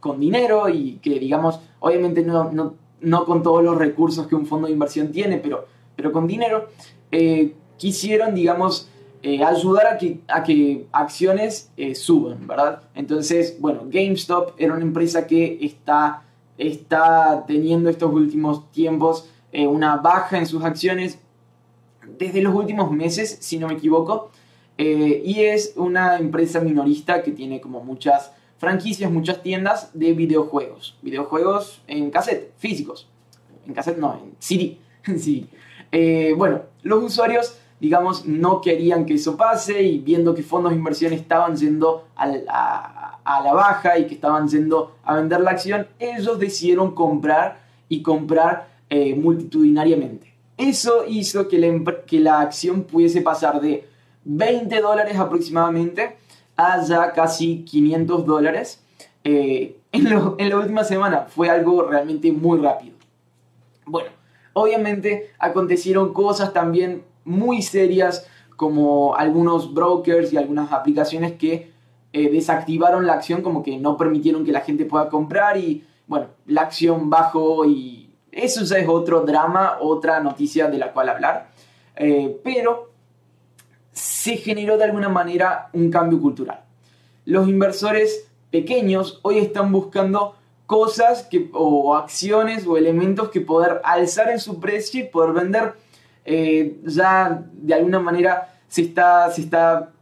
con, 0.00 0.20
dinero 0.20 0.68
y 0.68 0.98
que, 1.02 1.18
digamos, 1.18 1.60
obviamente 1.80 2.22
no, 2.22 2.52
no, 2.52 2.74
no, 3.00 3.24
con 3.24 3.42
todos 3.42 3.62
los 3.62 3.76
recursos 3.76 4.26
que 4.26 4.34
un 4.34 4.46
fondo 4.46 4.66
de 4.66 4.72
inversión 4.72 5.12
tiene, 5.12 5.38
pero, 5.38 5.66
pero 5.96 6.12
con 6.12 6.26
dinero, 6.26 6.68
eh, 7.10 7.54
quisieron, 7.76 8.34
digamos, 8.34 8.88
eh, 9.22 9.42
ayudar 9.42 9.86
a 9.86 9.98
que, 9.98 10.20
a 10.28 10.42
que 10.42 10.86
acciones 10.92 11.70
suban, 11.94 12.46
¿verdad? 12.46 12.82
Entonces, 12.94 13.56
bueno, 13.60 13.82
GameStop 13.86 14.52
era 14.58 14.74
una 14.74 14.82
empresa 14.82 15.26
que 15.26 15.58
está, 15.60 16.22
está 16.56 17.44
teniendo 17.46 17.90
estos 17.90 18.12
últimos 18.12 18.70
tiempos 18.70 19.28
una 19.52 19.96
baja 19.96 20.38
en 20.38 20.46
sus 20.46 20.62
acciones 20.62 21.18
desde 22.16 22.40
los 22.40 22.54
últimos 22.54 22.90
meses, 22.90 23.38
si 23.40 23.58
no 23.58 23.68
me 23.68 23.74
equivoco. 23.74 24.30
Eh, 24.76 25.22
y 25.24 25.40
es 25.40 25.74
una 25.76 26.18
empresa 26.18 26.60
minorista 26.60 27.22
que 27.22 27.32
tiene 27.32 27.60
como 27.60 27.82
muchas 27.82 28.32
franquicias, 28.58 29.10
muchas 29.10 29.42
tiendas 29.42 29.90
de 29.94 30.12
videojuegos. 30.12 30.96
Videojuegos 31.02 31.80
en 31.86 32.10
cassette, 32.10 32.52
físicos. 32.58 33.08
En 33.66 33.72
cassette 33.72 33.98
no, 33.98 34.14
en 34.14 34.34
CD. 34.38 34.78
sí. 35.18 35.48
Eh, 35.90 36.34
bueno, 36.36 36.62
los 36.82 37.02
usuarios, 37.02 37.58
digamos, 37.80 38.26
no 38.26 38.60
querían 38.60 39.06
que 39.06 39.14
eso 39.14 39.36
pase 39.36 39.82
y 39.82 39.98
viendo 39.98 40.34
que 40.34 40.42
fondos 40.42 40.72
de 40.72 40.78
inversión 40.78 41.12
estaban 41.12 41.56
yendo 41.56 42.08
a, 42.16 42.26
la 42.26 43.52
baja 43.52 43.98
y 43.98 44.06
que 44.06 44.14
estaban 44.14 44.48
yendo 44.48 44.96
a 45.04 45.14
vender 45.14 45.40
la 45.40 45.52
acción, 45.52 45.86
ellos 45.98 46.38
decidieron 46.38 46.94
comprar 46.94 47.60
y 47.88 48.02
comprar 48.02 48.68
eh, 48.90 49.14
multitudinariamente. 49.14 50.34
Eso 50.56 51.04
hizo 51.06 51.46
que 51.46 51.84
que 52.06 52.20
la 52.20 52.40
acción 52.40 52.82
pudiese 52.82 53.20
pasar 53.22 53.60
de 53.60 53.86
20 54.24 54.80
dólares 54.80 55.16
aproximadamente 55.16 56.16
a 56.58 56.82
ya 56.82 57.12
casi 57.12 57.64
500 57.64 58.26
dólares 58.26 58.82
eh, 59.24 59.78
en, 59.92 60.10
la 60.50 60.56
última 60.58 60.84
semana. 60.84 61.26
Fue 61.28 61.48
algo 61.48 61.84
realmente 61.84 62.30
muy 62.32 62.58
rápido. 62.58 62.96
Bueno, 63.86 64.10
obviamente 64.52 65.30
acontecieron 65.38 66.12
cosas 66.12 66.52
también 66.52 67.04
muy 67.24 67.62
serias 67.62 68.26
como 68.56 69.14
algunos 69.14 69.72
brokers 69.72 70.32
y 70.32 70.36
algunas 70.36 70.72
aplicaciones 70.72 71.34
que 71.34 71.70
eh, 72.12 72.28
desactivaron 72.30 73.06
la 73.06 73.14
acción 73.14 73.40
como 73.40 73.62
que 73.62 73.78
no 73.78 73.96
permitieron 73.96 74.44
que 74.44 74.50
la 74.50 74.62
gente 74.62 74.84
pueda 74.84 75.08
comprar 75.08 75.56
y 75.56 75.84
bueno, 76.08 76.26
la 76.46 76.62
acción 76.62 77.08
bajó 77.08 77.66
y 77.66 78.10
eso 78.32 78.62
es 78.62 78.88
otro 78.88 79.20
drama, 79.20 79.78
otra 79.80 80.18
noticia 80.20 80.66
de 80.66 80.78
la 80.78 80.92
cual 80.92 81.10
hablar. 81.10 81.50
Eh, 81.94 82.40
pero 82.42 82.90
se 84.18 84.36
generó 84.36 84.76
de 84.76 84.82
alguna 84.82 85.08
manera 85.08 85.68
un 85.72 85.92
cambio 85.92 86.20
cultural. 86.20 86.64
Los 87.24 87.48
inversores 87.48 88.28
pequeños 88.50 89.20
hoy 89.22 89.38
están 89.38 89.70
buscando 89.70 90.34
cosas 90.66 91.22
que, 91.22 91.48
o 91.52 91.94
acciones 91.94 92.66
o 92.66 92.76
elementos 92.76 93.28
que 93.28 93.40
poder 93.40 93.80
alzar 93.84 94.30
en 94.30 94.40
su 94.40 94.58
precio 94.58 95.00
y 95.00 95.04
poder 95.04 95.34
vender. 95.34 95.74
Eh, 96.24 96.80
ya 96.84 97.44
de 97.52 97.74
alguna 97.74 98.00
manera 98.00 98.56
se 98.66 98.82
está, 98.82 99.30
se 99.30 99.42
está 99.42 99.92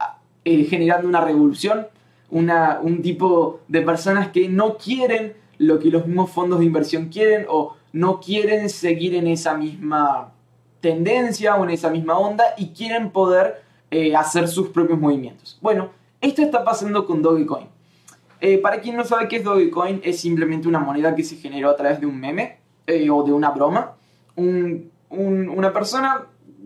eh, 0.43 0.63
generando 0.63 1.07
una 1.07 1.21
revolución, 1.21 1.85
una, 2.31 2.79
un 2.81 3.03
tipo 3.03 3.59
de 3.67 3.83
personas 3.83 4.29
que 4.29 4.49
no 4.49 4.77
quieren 4.77 5.35
lo 5.59 5.77
que 5.77 5.89
los 5.89 6.07
mismos 6.07 6.31
fondos 6.31 6.57
de 6.57 6.65
inversión 6.65 7.09
quieren 7.09 7.45
o 7.49 7.75
no 7.93 8.19
quieren 8.19 8.71
seguir 8.71 9.13
en 9.13 9.27
esa 9.27 9.55
misma 9.55 10.31
tendencia 10.81 11.55
o 11.55 11.63
en 11.65 11.69
esa 11.69 11.91
misma 11.91 12.17
onda 12.17 12.55
y 12.57 12.69
quieren 12.69 13.11
poder 13.11 13.66
eh, 13.89 14.13
hacer 14.17 14.49
sus 14.49 14.67
propios 14.67 14.99
movimientos. 14.99 15.57
Bueno, 15.61 15.91
esto 16.19 16.41
está 16.41 16.65
pasando 16.65 17.05
con 17.05 17.21
Dogecoin. 17.21 17.67
Eh, 18.41 18.57
para 18.57 18.81
quien 18.81 18.97
no 18.97 19.05
sabe 19.05 19.29
qué 19.29 19.37
es 19.37 19.45
Dogecoin, 19.45 20.01
es 20.03 20.19
simplemente 20.19 20.67
una 20.67 20.79
moneda 20.79 21.15
que 21.15 21.23
se 21.23 21.37
generó 21.37 21.69
a 21.69 21.77
través 21.77 22.01
de 22.01 22.05
un 22.05 22.19
meme 22.19 22.57
eh, 22.85 23.09
o 23.09 23.23
de 23.23 23.31
una 23.31 23.51
broma. 23.51 23.93
una 24.35 25.71
persona 25.71 26.25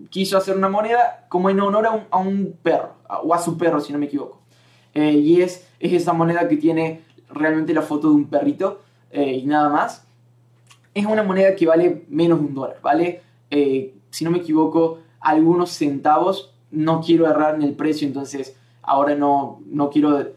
quiso 0.09 0.35
hacer 0.35 0.57
una 0.57 0.67
moneda 0.67 1.27
como 1.29 1.51
en 1.51 1.59
honor 1.59 2.07
a 2.09 2.17
un, 2.17 2.57
perro, 2.63 2.95
o 3.23 3.35
a 3.35 3.39
su 3.39 3.55
perro 3.55 3.79
si 3.79 3.93
no 3.93 3.99
me 3.99 4.07
equivoco. 4.07 4.41
y 4.95 5.41
es, 5.41 5.67
es 5.79 5.93
esa 5.93 6.13
moneda 6.13 6.47
que 6.47 6.57
tiene 6.57 7.01
realmente 7.29 7.71
la 7.71 7.83
foto 7.83 8.09
de 8.09 8.15
un 8.15 8.25
perrito 8.25 8.81
y 9.13 9.45
nada 9.45 9.69
más. 9.69 10.07
Es 10.95 11.05
una 11.05 11.21
moneda 11.21 11.55
que 11.55 11.67
vale 11.67 12.03
menos 12.09 12.39
de 12.39 12.45
un 12.47 12.55
dólar, 12.55 12.79
vale, 12.81 13.21
si 14.09 14.25
no 14.25 14.31
me 14.31 14.39
equivoco, 14.39 14.99
algunos 15.21 15.69
centavos 15.69 16.50
no 16.71 17.01
quiero 17.01 17.27
errar 17.27 17.55
en 17.55 17.63
el 17.63 17.73
precio, 17.73 18.07
entonces 18.07 18.55
ahora 18.81 19.15
no, 19.15 19.61
no 19.67 19.89
quiero 19.89 20.31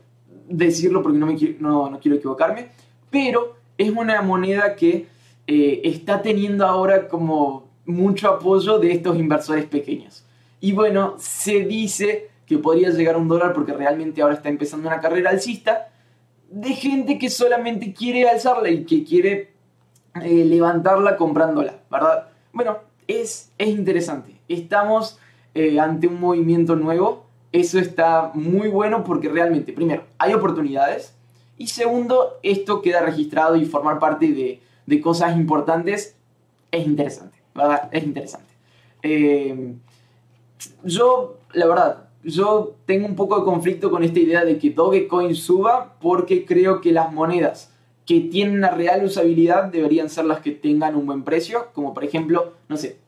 decirlo 0.48 1.02
porque 1.02 1.18
no, 1.18 1.26
me 1.26 1.36
quiero, 1.36 1.54
no, 1.60 1.98
quiero 2.00 2.16
equivocarme, 2.16 2.68
pero 3.10 3.56
es 3.78 3.90
una 3.90 4.20
moneda 4.22 4.76
que 4.76 5.06
eh, 5.46 5.80
está 5.84 6.22
teniendo 6.22 6.66
ahora 6.66 7.08
como 7.08 7.68
mucho 7.86 8.28
apoyo 8.28 8.78
de 8.78 8.92
estos 8.92 9.16
inversores 9.16 9.66
pequeños. 9.66 10.24
Y 10.60 10.72
bueno, 10.72 11.14
se 11.18 11.60
dice 11.60 12.30
que 12.46 12.58
podría 12.58 12.90
llegar 12.90 13.14
a 13.14 13.18
un 13.18 13.28
dólar 13.28 13.52
porque 13.52 13.72
realmente 13.72 14.22
ahora 14.22 14.34
está 14.34 14.48
empezando 14.48 14.88
una 14.88 15.00
carrera 15.00 15.30
alcista 15.30 15.88
de 16.50 16.70
gente 16.70 17.18
que 17.18 17.30
solamente 17.30 17.92
quiere 17.92 18.28
alzarla 18.28 18.70
y 18.70 18.84
que 18.84 19.04
quiere 19.04 19.52
eh, 20.22 20.44
levantarla 20.44 21.16
comprándola, 21.16 21.80
¿verdad? 21.90 22.28
Bueno, 22.52 22.78
es, 23.08 23.50
es 23.58 23.68
interesante. 23.68 24.40
Estamos 24.48 25.18
eh, 25.54 25.78
ante 25.78 26.06
un 26.06 26.20
movimiento 26.20 26.76
nuevo, 26.76 27.25
eso 27.52 27.78
está 27.78 28.32
muy 28.34 28.68
bueno 28.68 29.04
porque 29.04 29.28
realmente, 29.28 29.73
primero, 29.73 30.02
hay 30.18 30.34
oportunidades 30.34 31.14
y 31.56 31.68
segundo, 31.68 32.38
esto 32.42 32.82
queda 32.82 33.00
registrado 33.00 33.56
y 33.56 33.64
formar 33.64 33.99
parte 33.99 34.32
de, 34.32 34.61
de 34.87 35.00
cosas 35.00 35.37
importantes 35.37 36.16
es 36.73 36.87
interesante, 36.87 37.38
¿verdad? 37.54 37.88
Es 37.92 38.04
interesante. 38.04 38.52
Eh, 39.02 39.75
yo, 40.82 41.38
la 41.52 41.66
verdad, 41.66 42.08
yo 42.25 42.75
tengo 42.87 43.06
un 43.06 43.14
poco 43.14 43.38
de 43.38 43.44
conflicto 43.44 43.90
con 43.90 44.02
esta 44.02 44.18
idea 44.18 44.44
de 44.44 44.58
que 44.58 44.70
Dogecoin 44.70 45.34
suba 45.34 45.96
porque 46.00 46.44
creo 46.44 46.80
que 46.80 46.92
las 46.92 47.12
monedas 47.12 47.70
que 48.06 48.20
tienen 48.20 48.58
una 48.58 48.70
real 48.70 49.04
usabilidad 49.04 49.64
deberían 49.64 50.11
ser 50.11 50.25
las 50.25 50.40
que 50.40 50.50
tengan 50.50 50.96
un 50.96 51.06
buen 51.06 51.23
precio, 51.23 51.68
como 51.73 51.94
por 51.94 52.04
ejemplo, 52.04 52.54
no 52.68 52.76
sé, 52.76 52.99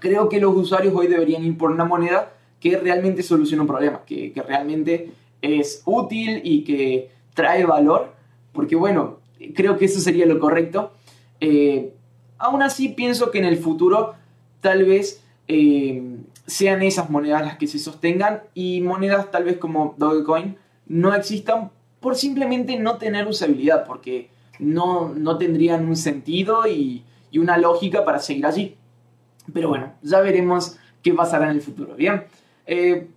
creo 0.00 0.28
que 0.28 0.40
los 0.40 0.54
usuarios 0.56 0.94
hoy 0.94 1.06
deberían 1.06 1.44
ir 1.44 1.56
por 1.56 1.70
una 1.70 1.84
moneda 1.84 2.32
que 2.60 2.76
realmente 2.78 3.22
solucione 3.22 3.62
un 3.62 3.66
problema, 3.66 4.02
que, 4.06 4.32
realmente 4.46 5.10
es 5.42 5.82
útil 5.84 6.40
y 6.44 6.64
que 6.64 7.10
trae 7.34 7.64
valor, 7.64 8.14
porque 8.52 8.76
bueno, 8.76 9.18
creo 9.54 9.76
que 9.76 9.84
eso 9.84 10.00
sería 10.00 10.24
lo 10.26 10.38
correcto. 10.38 10.92
Eh, 11.40 11.92
aún 12.38 12.62
así 12.62 12.88
pienso 12.88 13.30
que 13.30 13.38
en 13.38 13.44
el 13.44 13.58
futuro 13.58 14.14
tal 14.60 14.84
vez 14.84 15.22
eh, 15.48 16.02
sean 16.46 16.82
esas 16.82 17.10
monedas 17.10 17.42
las 17.42 17.58
que 17.58 17.66
se 17.66 17.78
sostengan 17.78 18.42
y 18.54 18.80
monedas 18.80 19.30
tal 19.30 19.44
vez 19.44 19.58
como 19.58 19.94
Dogecoin 19.98 20.56
no 20.86 21.14
existan 21.14 21.70
por 22.00 22.16
simplemente 22.16 22.78
no 22.78 22.98
tener 22.98 23.26
usabilidad, 23.26 23.86
porque 23.86 24.28
no, 24.58 25.14
no 25.14 25.38
tendrían 25.38 25.88
un 25.88 25.96
sentido 25.96 26.66
y, 26.66 27.02
una 27.36 27.58
lógica 27.58 28.04
para 28.04 28.20
seguir 28.20 28.46
allí. 28.46 28.76
Pero 29.52 29.68
bueno, 29.68 29.92
ya 30.02 30.20
veremos 30.20 30.78
qué 31.02 31.12
pasará 31.12 31.50
en 31.50 31.56
el 31.56 31.62
futuro. 31.62 31.94
Bien, 31.94 32.24
eh, 32.66 33.08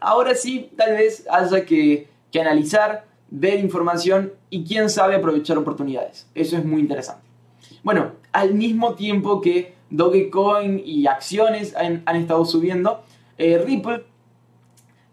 ahora 0.00 0.34
sí, 0.34 0.70
tal 0.76 0.92
vez 0.92 1.26
haya 1.30 1.64
que, 1.64 2.08
que 2.32 2.40
analizar, 2.40 3.04
ver 3.30 3.60
información 3.60 4.32
y 4.50 4.64
quién 4.64 4.90
sabe 4.90 5.14
aprovechar 5.16 5.56
oportunidades. 5.58 6.28
Eso 6.34 6.56
es 6.56 6.64
muy 6.64 6.80
interesante. 6.80 7.22
Bueno, 7.82 8.12
al 8.32 8.54
mismo 8.54 8.94
tiempo 8.94 9.40
que 9.40 9.74
Dogecoin 9.90 10.82
y 10.84 11.06
acciones 11.06 11.74
han, 11.76 12.16
estado 12.16 12.44
subiendo, 12.44 13.02
eh, 13.38 13.62
Ripple, 13.64 14.04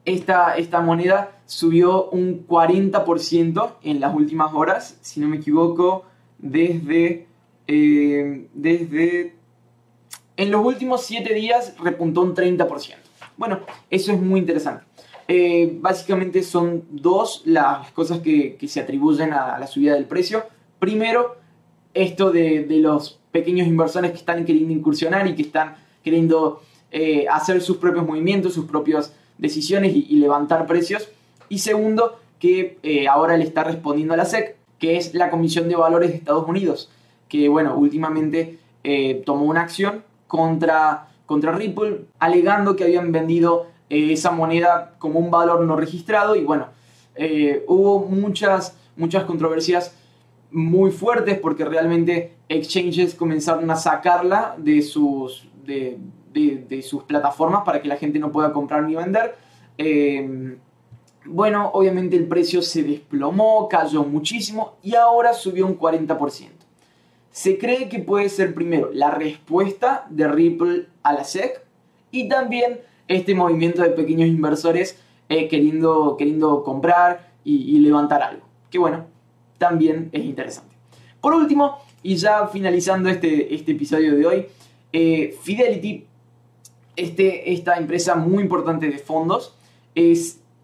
esta, 0.06 0.58
esta 0.58 0.82
moneda 0.82 1.32
subió 1.46 2.10
un 2.10 2.46
40% 2.48 3.72
en 3.84 4.00
las 4.00 4.14
últimas 4.14 4.54
horas, 4.54 4.98
si 5.02 5.20
no 5.20 5.28
me 5.28 5.38
equivoco, 5.38 6.06
desde, 6.38 7.28
eh, 7.68 8.48
desde... 8.54 9.37
En 10.38 10.52
los 10.52 10.64
últimos 10.64 11.04
7 11.04 11.34
días 11.34 11.74
repuntó 11.80 12.22
un 12.22 12.36
30%. 12.36 12.94
Bueno, 13.38 13.62
eso 13.90 14.12
es 14.12 14.22
muy 14.22 14.40
interesante. 14.40 14.86
Eh, 15.28 15.78
básicamente 15.82 16.44
son 16.44 16.84
dos 16.92 17.42
las 17.46 17.92
cosas 17.92 18.20
que, 18.20 18.56
se 18.68 18.80
atribuyen 18.80 19.34
a 19.34 19.58
la 19.58 19.66
subida 19.66 19.96
del 19.96 20.06
precio. 20.06 20.44
Primero, 20.78 21.38
esto 21.96 22.32
de, 22.32 22.68
los 22.70 23.20
pequeños 23.32 23.68
inversores 23.68 24.12
que 24.12 24.18
están 24.18 24.46
queriendo 24.46 24.74
incursionar 24.74 25.26
y 25.28 25.36
que 25.36 25.42
están 25.42 25.76
queriendo 26.04 26.62
eh, 26.92 27.26
hacer 27.32 27.60
sus 27.62 27.78
propios 27.78 28.06
movimientos, 28.06 28.54
sus 28.54 28.66
propias 28.66 29.16
decisiones 29.40 29.96
y, 29.96 30.16
levantar 30.18 30.68
precios. 30.68 31.10
Y 31.50 31.60
segundo, 31.60 32.20
que 32.40 32.78
eh, 32.84 33.08
ahora 33.08 33.38
le 33.38 33.44
está 33.44 33.64
respondiendo 33.64 34.14
a 34.14 34.18
la 34.18 34.26
SEC, 34.26 34.56
que 34.78 34.98
es 34.98 35.16
la 35.16 35.32
Comisión 35.32 35.68
de 35.68 35.76
Valores 35.76 36.12
de 36.12 36.18
Estados 36.18 36.48
Unidos, 36.48 36.92
que 37.28 37.50
bueno, 37.50 37.76
últimamente 37.76 38.60
tomó 39.26 39.44
una 39.44 39.64
acción 39.64 40.04
contra, 40.28 41.08
contra 41.26 41.52
Ripple, 41.52 42.06
alegando 42.20 42.76
que 42.76 42.84
habían 42.84 43.12
vendido 43.12 43.68
eh, 43.90 44.14
esa 44.14 44.32
moneda 44.32 44.96
como 45.00 45.20
un 45.20 45.32
valor 45.32 45.62
no 45.62 45.76
registrado 45.76 46.36
y 46.36 46.44
bueno, 46.44 46.68
eh, 47.16 47.64
hubo 47.68 48.00
muchas, 48.00 48.78
muchas 48.96 49.24
controversias 49.24 49.96
muy 50.52 50.92
fuertes 50.92 51.40
porque 51.40 51.66
realmente 51.66 52.34
exchanges 52.50 53.16
comenzaron 53.16 53.70
a 53.72 53.76
sacarla 53.76 54.56
de 54.58 54.82
sus, 54.82 55.48
de, 55.66 55.98
sus 56.84 57.04
plataformas 57.04 57.64
para 57.66 57.82
que 57.82 57.88
la 57.88 57.98
gente 57.98 58.20
no 58.20 58.32
pueda 58.32 58.54
comprar 58.54 58.84
ni 58.84 58.96
vender. 58.96 59.36
Eh, 59.78 60.58
bueno, 61.26 61.72
obviamente 61.74 62.16
el 62.16 62.28
precio 62.28 62.62
se 62.62 62.84
desplomó, 62.84 63.68
cayó 63.68 64.04
muchísimo 64.04 64.76
y 64.82 64.96
ahora 64.96 65.34
subió 65.34 65.66
un 65.66 65.78
40%. 65.78 66.57
Se 67.38 67.60
cree 67.60 67.88
que 67.88 68.00
puede 68.00 68.30
ser 68.30 68.56
primero 68.56 68.90
la 68.92 69.12
respuesta 69.12 70.08
de 70.10 70.28
Ripple 70.28 70.88
a 71.04 71.14
la 71.14 71.24
SEC 71.24 71.64
y 72.10 72.28
también 72.28 72.80
este 73.08 73.36
movimiento 73.36 73.84
de 73.84 73.92
pequeños 73.92 74.28
inversores 74.28 74.98
eh, 75.30 75.48
queriendo, 75.48 76.16
queriendo 76.18 76.64
comprar 76.64 77.30
y, 77.44 77.78
levantar 77.78 78.24
algo. 78.24 78.42
Que 78.72 78.80
bueno, 78.80 79.06
también 79.60 80.10
es 80.14 80.26
interesante. 80.26 80.76
Por 81.22 81.36
último, 81.36 81.78
y 82.02 82.16
ya 82.16 82.48
finalizando 82.48 83.08
este, 83.08 83.54
este 83.54 83.74
episodio 83.74 84.16
de 84.16 84.26
hoy, 84.26 84.46
eh, 84.92 85.38
Fidelity, 85.40 86.08
este, 86.96 87.54
esta 87.54 87.78
empresa 87.78 88.16
muy 88.16 88.42
importante 88.42 88.90
de 88.90 88.98
fondos, 88.98 89.54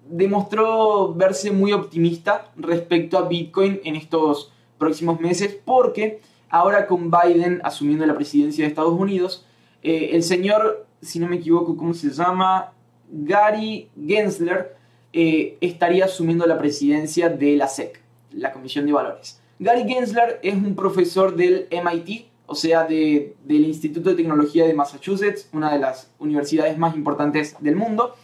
demostró 0.10 1.14
verse 1.14 1.52
muy 1.52 1.72
optimista 1.72 2.52
respecto 2.56 3.20
a 3.20 3.28
Bitcoin 3.28 3.80
en 3.84 3.96
estos 3.96 4.52
próximos 4.80 5.20
meses 5.20 5.56
porque 5.64 6.33
ahora 6.54 6.88
con 6.88 7.12
Biden 7.12 7.60
asumiendo 7.64 8.06
la 8.06 8.16
presidencia 8.16 8.64
de 8.64 8.70
Estados 8.70 8.94
Unidos, 8.94 9.46
eh, 9.82 10.12
el 10.14 10.24
señor 10.24 10.86
si 11.04 11.20
no 11.20 11.28
me 11.28 11.36
equivoco, 11.36 11.76
¿cómo 11.76 11.94
se 11.94 12.10
llama? 12.10 12.72
Gary 13.10 13.90
Gensler 14.08 14.76
eh, 15.12 15.58
estaría 15.62 16.06
asumiendo 16.06 16.46
la 16.48 16.58
presidencia 16.58 17.30
de 17.30 17.56
la 17.56 17.68
SEC, 17.68 18.00
la 18.32 18.52
Comisión 18.52 18.86
de 18.86 18.94
Valores. 18.94 19.40
Gary 19.60 19.84
Gensler 19.88 20.40
es 20.42 20.56
un 20.56 20.76
profesor 20.76 21.36
del 21.36 21.68
MIT, 21.72 22.26
o 22.46 22.56
sea, 22.56 22.86
del 22.86 23.36
Instituto 23.48 24.10
de 24.10 24.16
Tecnología 24.16 24.66
de 24.66 24.74
Massachusetts, 24.74 25.50
una 25.54 25.74
de 25.74 25.80
las 25.80 26.12
universidades 26.20 26.78
más 26.78 26.96
importantes 26.96 27.56
del 27.60 27.76
mundo. 27.76 28.16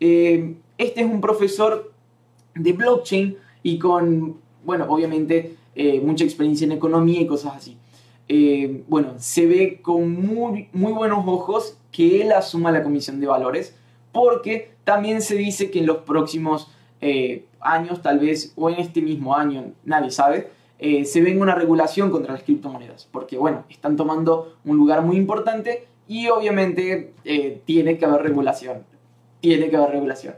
Eh, 0.00 0.54
este 0.78 1.00
es 1.00 1.06
un 1.06 1.20
profesor 1.20 1.92
de 2.54 2.72
blockchain 2.72 3.36
y 3.62 3.78
con, 3.78 4.38
bueno, 4.64 4.86
obviamente 4.88 5.56
eh, 5.78 6.00
mucha 6.00 6.24
experiencia 6.24 6.66
en 6.66 6.72
economía 6.72 7.22
y 7.22 7.26
cosas 7.26 7.54
así. 7.56 7.78
bueno, 8.88 9.14
se 9.16 9.46
ve 9.46 9.80
con 9.80 10.12
muy, 10.12 10.68
muy 10.74 10.92
buenos 10.92 11.24
ojos 11.26 11.78
que 11.90 12.20
él 12.20 12.32
asuma 12.32 12.70
la 12.70 12.82
comisión 12.82 13.20
de 13.20 13.26
valores, 13.26 13.74
porque 14.12 14.72
también 14.84 15.22
se 15.22 15.36
dice 15.36 15.70
que 15.70 15.78
en 15.80 15.86
los 15.86 15.98
próximos 15.98 16.68
eh, 17.00 17.44
años, 17.60 18.02
tal 18.02 18.18
vez, 18.18 18.52
o 18.56 18.70
en 18.70 18.80
este 18.80 19.00
mismo 19.00 19.34
año, 19.34 19.72
nadie 19.84 20.10
sabe, 20.10 20.48
eh, 20.78 21.04
se 21.04 21.20
venga 21.20 21.42
una 21.42 21.54
regulación 21.54 22.10
contra 22.10 22.32
las 22.32 22.42
criptomonedas, 22.42 23.08
porque 23.10 23.36
bueno, 23.36 23.64
están 23.68 23.96
tomando 23.96 24.56
un 24.64 24.76
lugar 24.76 25.02
muy 25.02 25.16
importante 25.16 25.86
y 26.06 26.28
obviamente 26.28 27.12
eh, 27.24 27.60
tiene 27.64 27.98
que 27.98 28.04
haber 28.04 28.22
regulación, 28.22 28.84
tiene 29.40 29.70
que 29.70 29.76
haber 29.76 29.90
regulación. 29.90 30.34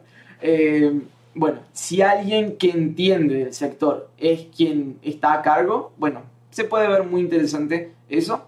Bueno, 1.40 1.60
si 1.72 2.02
alguien 2.02 2.58
que 2.58 2.68
entiende 2.68 3.36
del 3.36 3.54
sector 3.54 4.10
es 4.18 4.48
quien 4.54 4.98
está 5.00 5.32
a 5.32 5.40
cargo, 5.40 5.90
bueno, 5.96 6.20
se 6.50 6.64
puede 6.64 6.86
ver 6.86 7.04
muy 7.04 7.22
interesante 7.22 7.94
eso. 8.10 8.46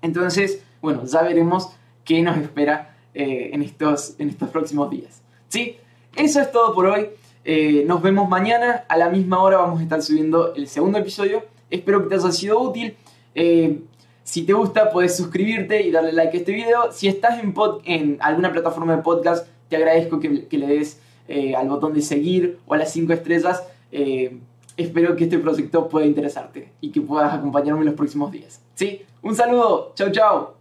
Entonces, 0.00 0.64
bueno, 0.80 1.04
ya 1.04 1.20
veremos 1.20 1.68
qué 2.06 2.22
nos 2.22 2.38
espera 2.38 2.96
eh, 3.12 3.50
en, 3.52 3.60
estos, 3.60 4.14
en 4.18 4.30
estos 4.30 4.48
próximos 4.48 4.88
días. 4.88 5.20
¿Sí? 5.48 5.76
Eso 6.16 6.40
es 6.40 6.50
todo 6.50 6.74
por 6.74 6.86
hoy. 6.86 7.08
Eh, 7.44 7.84
nos 7.86 8.00
vemos 8.00 8.26
mañana 8.26 8.86
a 8.88 8.96
la 8.96 9.10
misma 9.10 9.42
hora. 9.42 9.58
Vamos 9.58 9.80
a 9.80 9.82
estar 9.82 10.00
subiendo 10.00 10.54
el 10.54 10.66
segundo 10.66 10.96
episodio. 10.96 11.44
Espero 11.68 12.02
que 12.02 12.08
te 12.08 12.14
haya 12.14 12.32
sido 12.32 12.58
útil. 12.58 12.96
Eh, 13.34 13.82
si 14.24 14.44
te 14.44 14.54
gusta, 14.54 14.90
puedes 14.90 15.14
suscribirte 15.14 15.82
y 15.82 15.90
darle 15.90 16.14
like 16.14 16.34
a 16.34 16.40
este 16.40 16.52
video. 16.52 16.90
Si 16.90 17.06
estás 17.06 17.38
en, 17.42 17.54
en 17.84 18.16
alguna 18.22 18.50
plataforma 18.50 18.96
de 18.96 19.02
podcast, 19.02 19.46
te 19.68 19.76
agradezco 19.76 20.18
que, 20.20 20.46
le 20.50 20.66
des 20.66 20.98
al 21.56 21.68
botón 21.68 21.92
de 21.94 22.02
seguir 22.02 22.58
o 22.66 22.74
a 22.74 22.78
las 22.78 22.92
5 22.92 23.12
estrellas. 23.12 23.62
espero 24.76 25.16
que 25.16 25.24
este 25.24 25.38
proyecto 25.38 25.88
pueda 25.88 26.06
interesarte 26.06 26.72
y 26.80 26.90
que 26.90 27.00
puedas 27.00 27.34
acompañarme 27.34 27.80
en 27.80 27.86
los 27.86 27.94
próximos 27.94 28.30
días. 28.30 28.62
¿Sí? 28.74 29.02
Un 29.22 29.34
saludo. 29.34 29.92
Chau, 29.94 30.10
chau. 30.10 30.57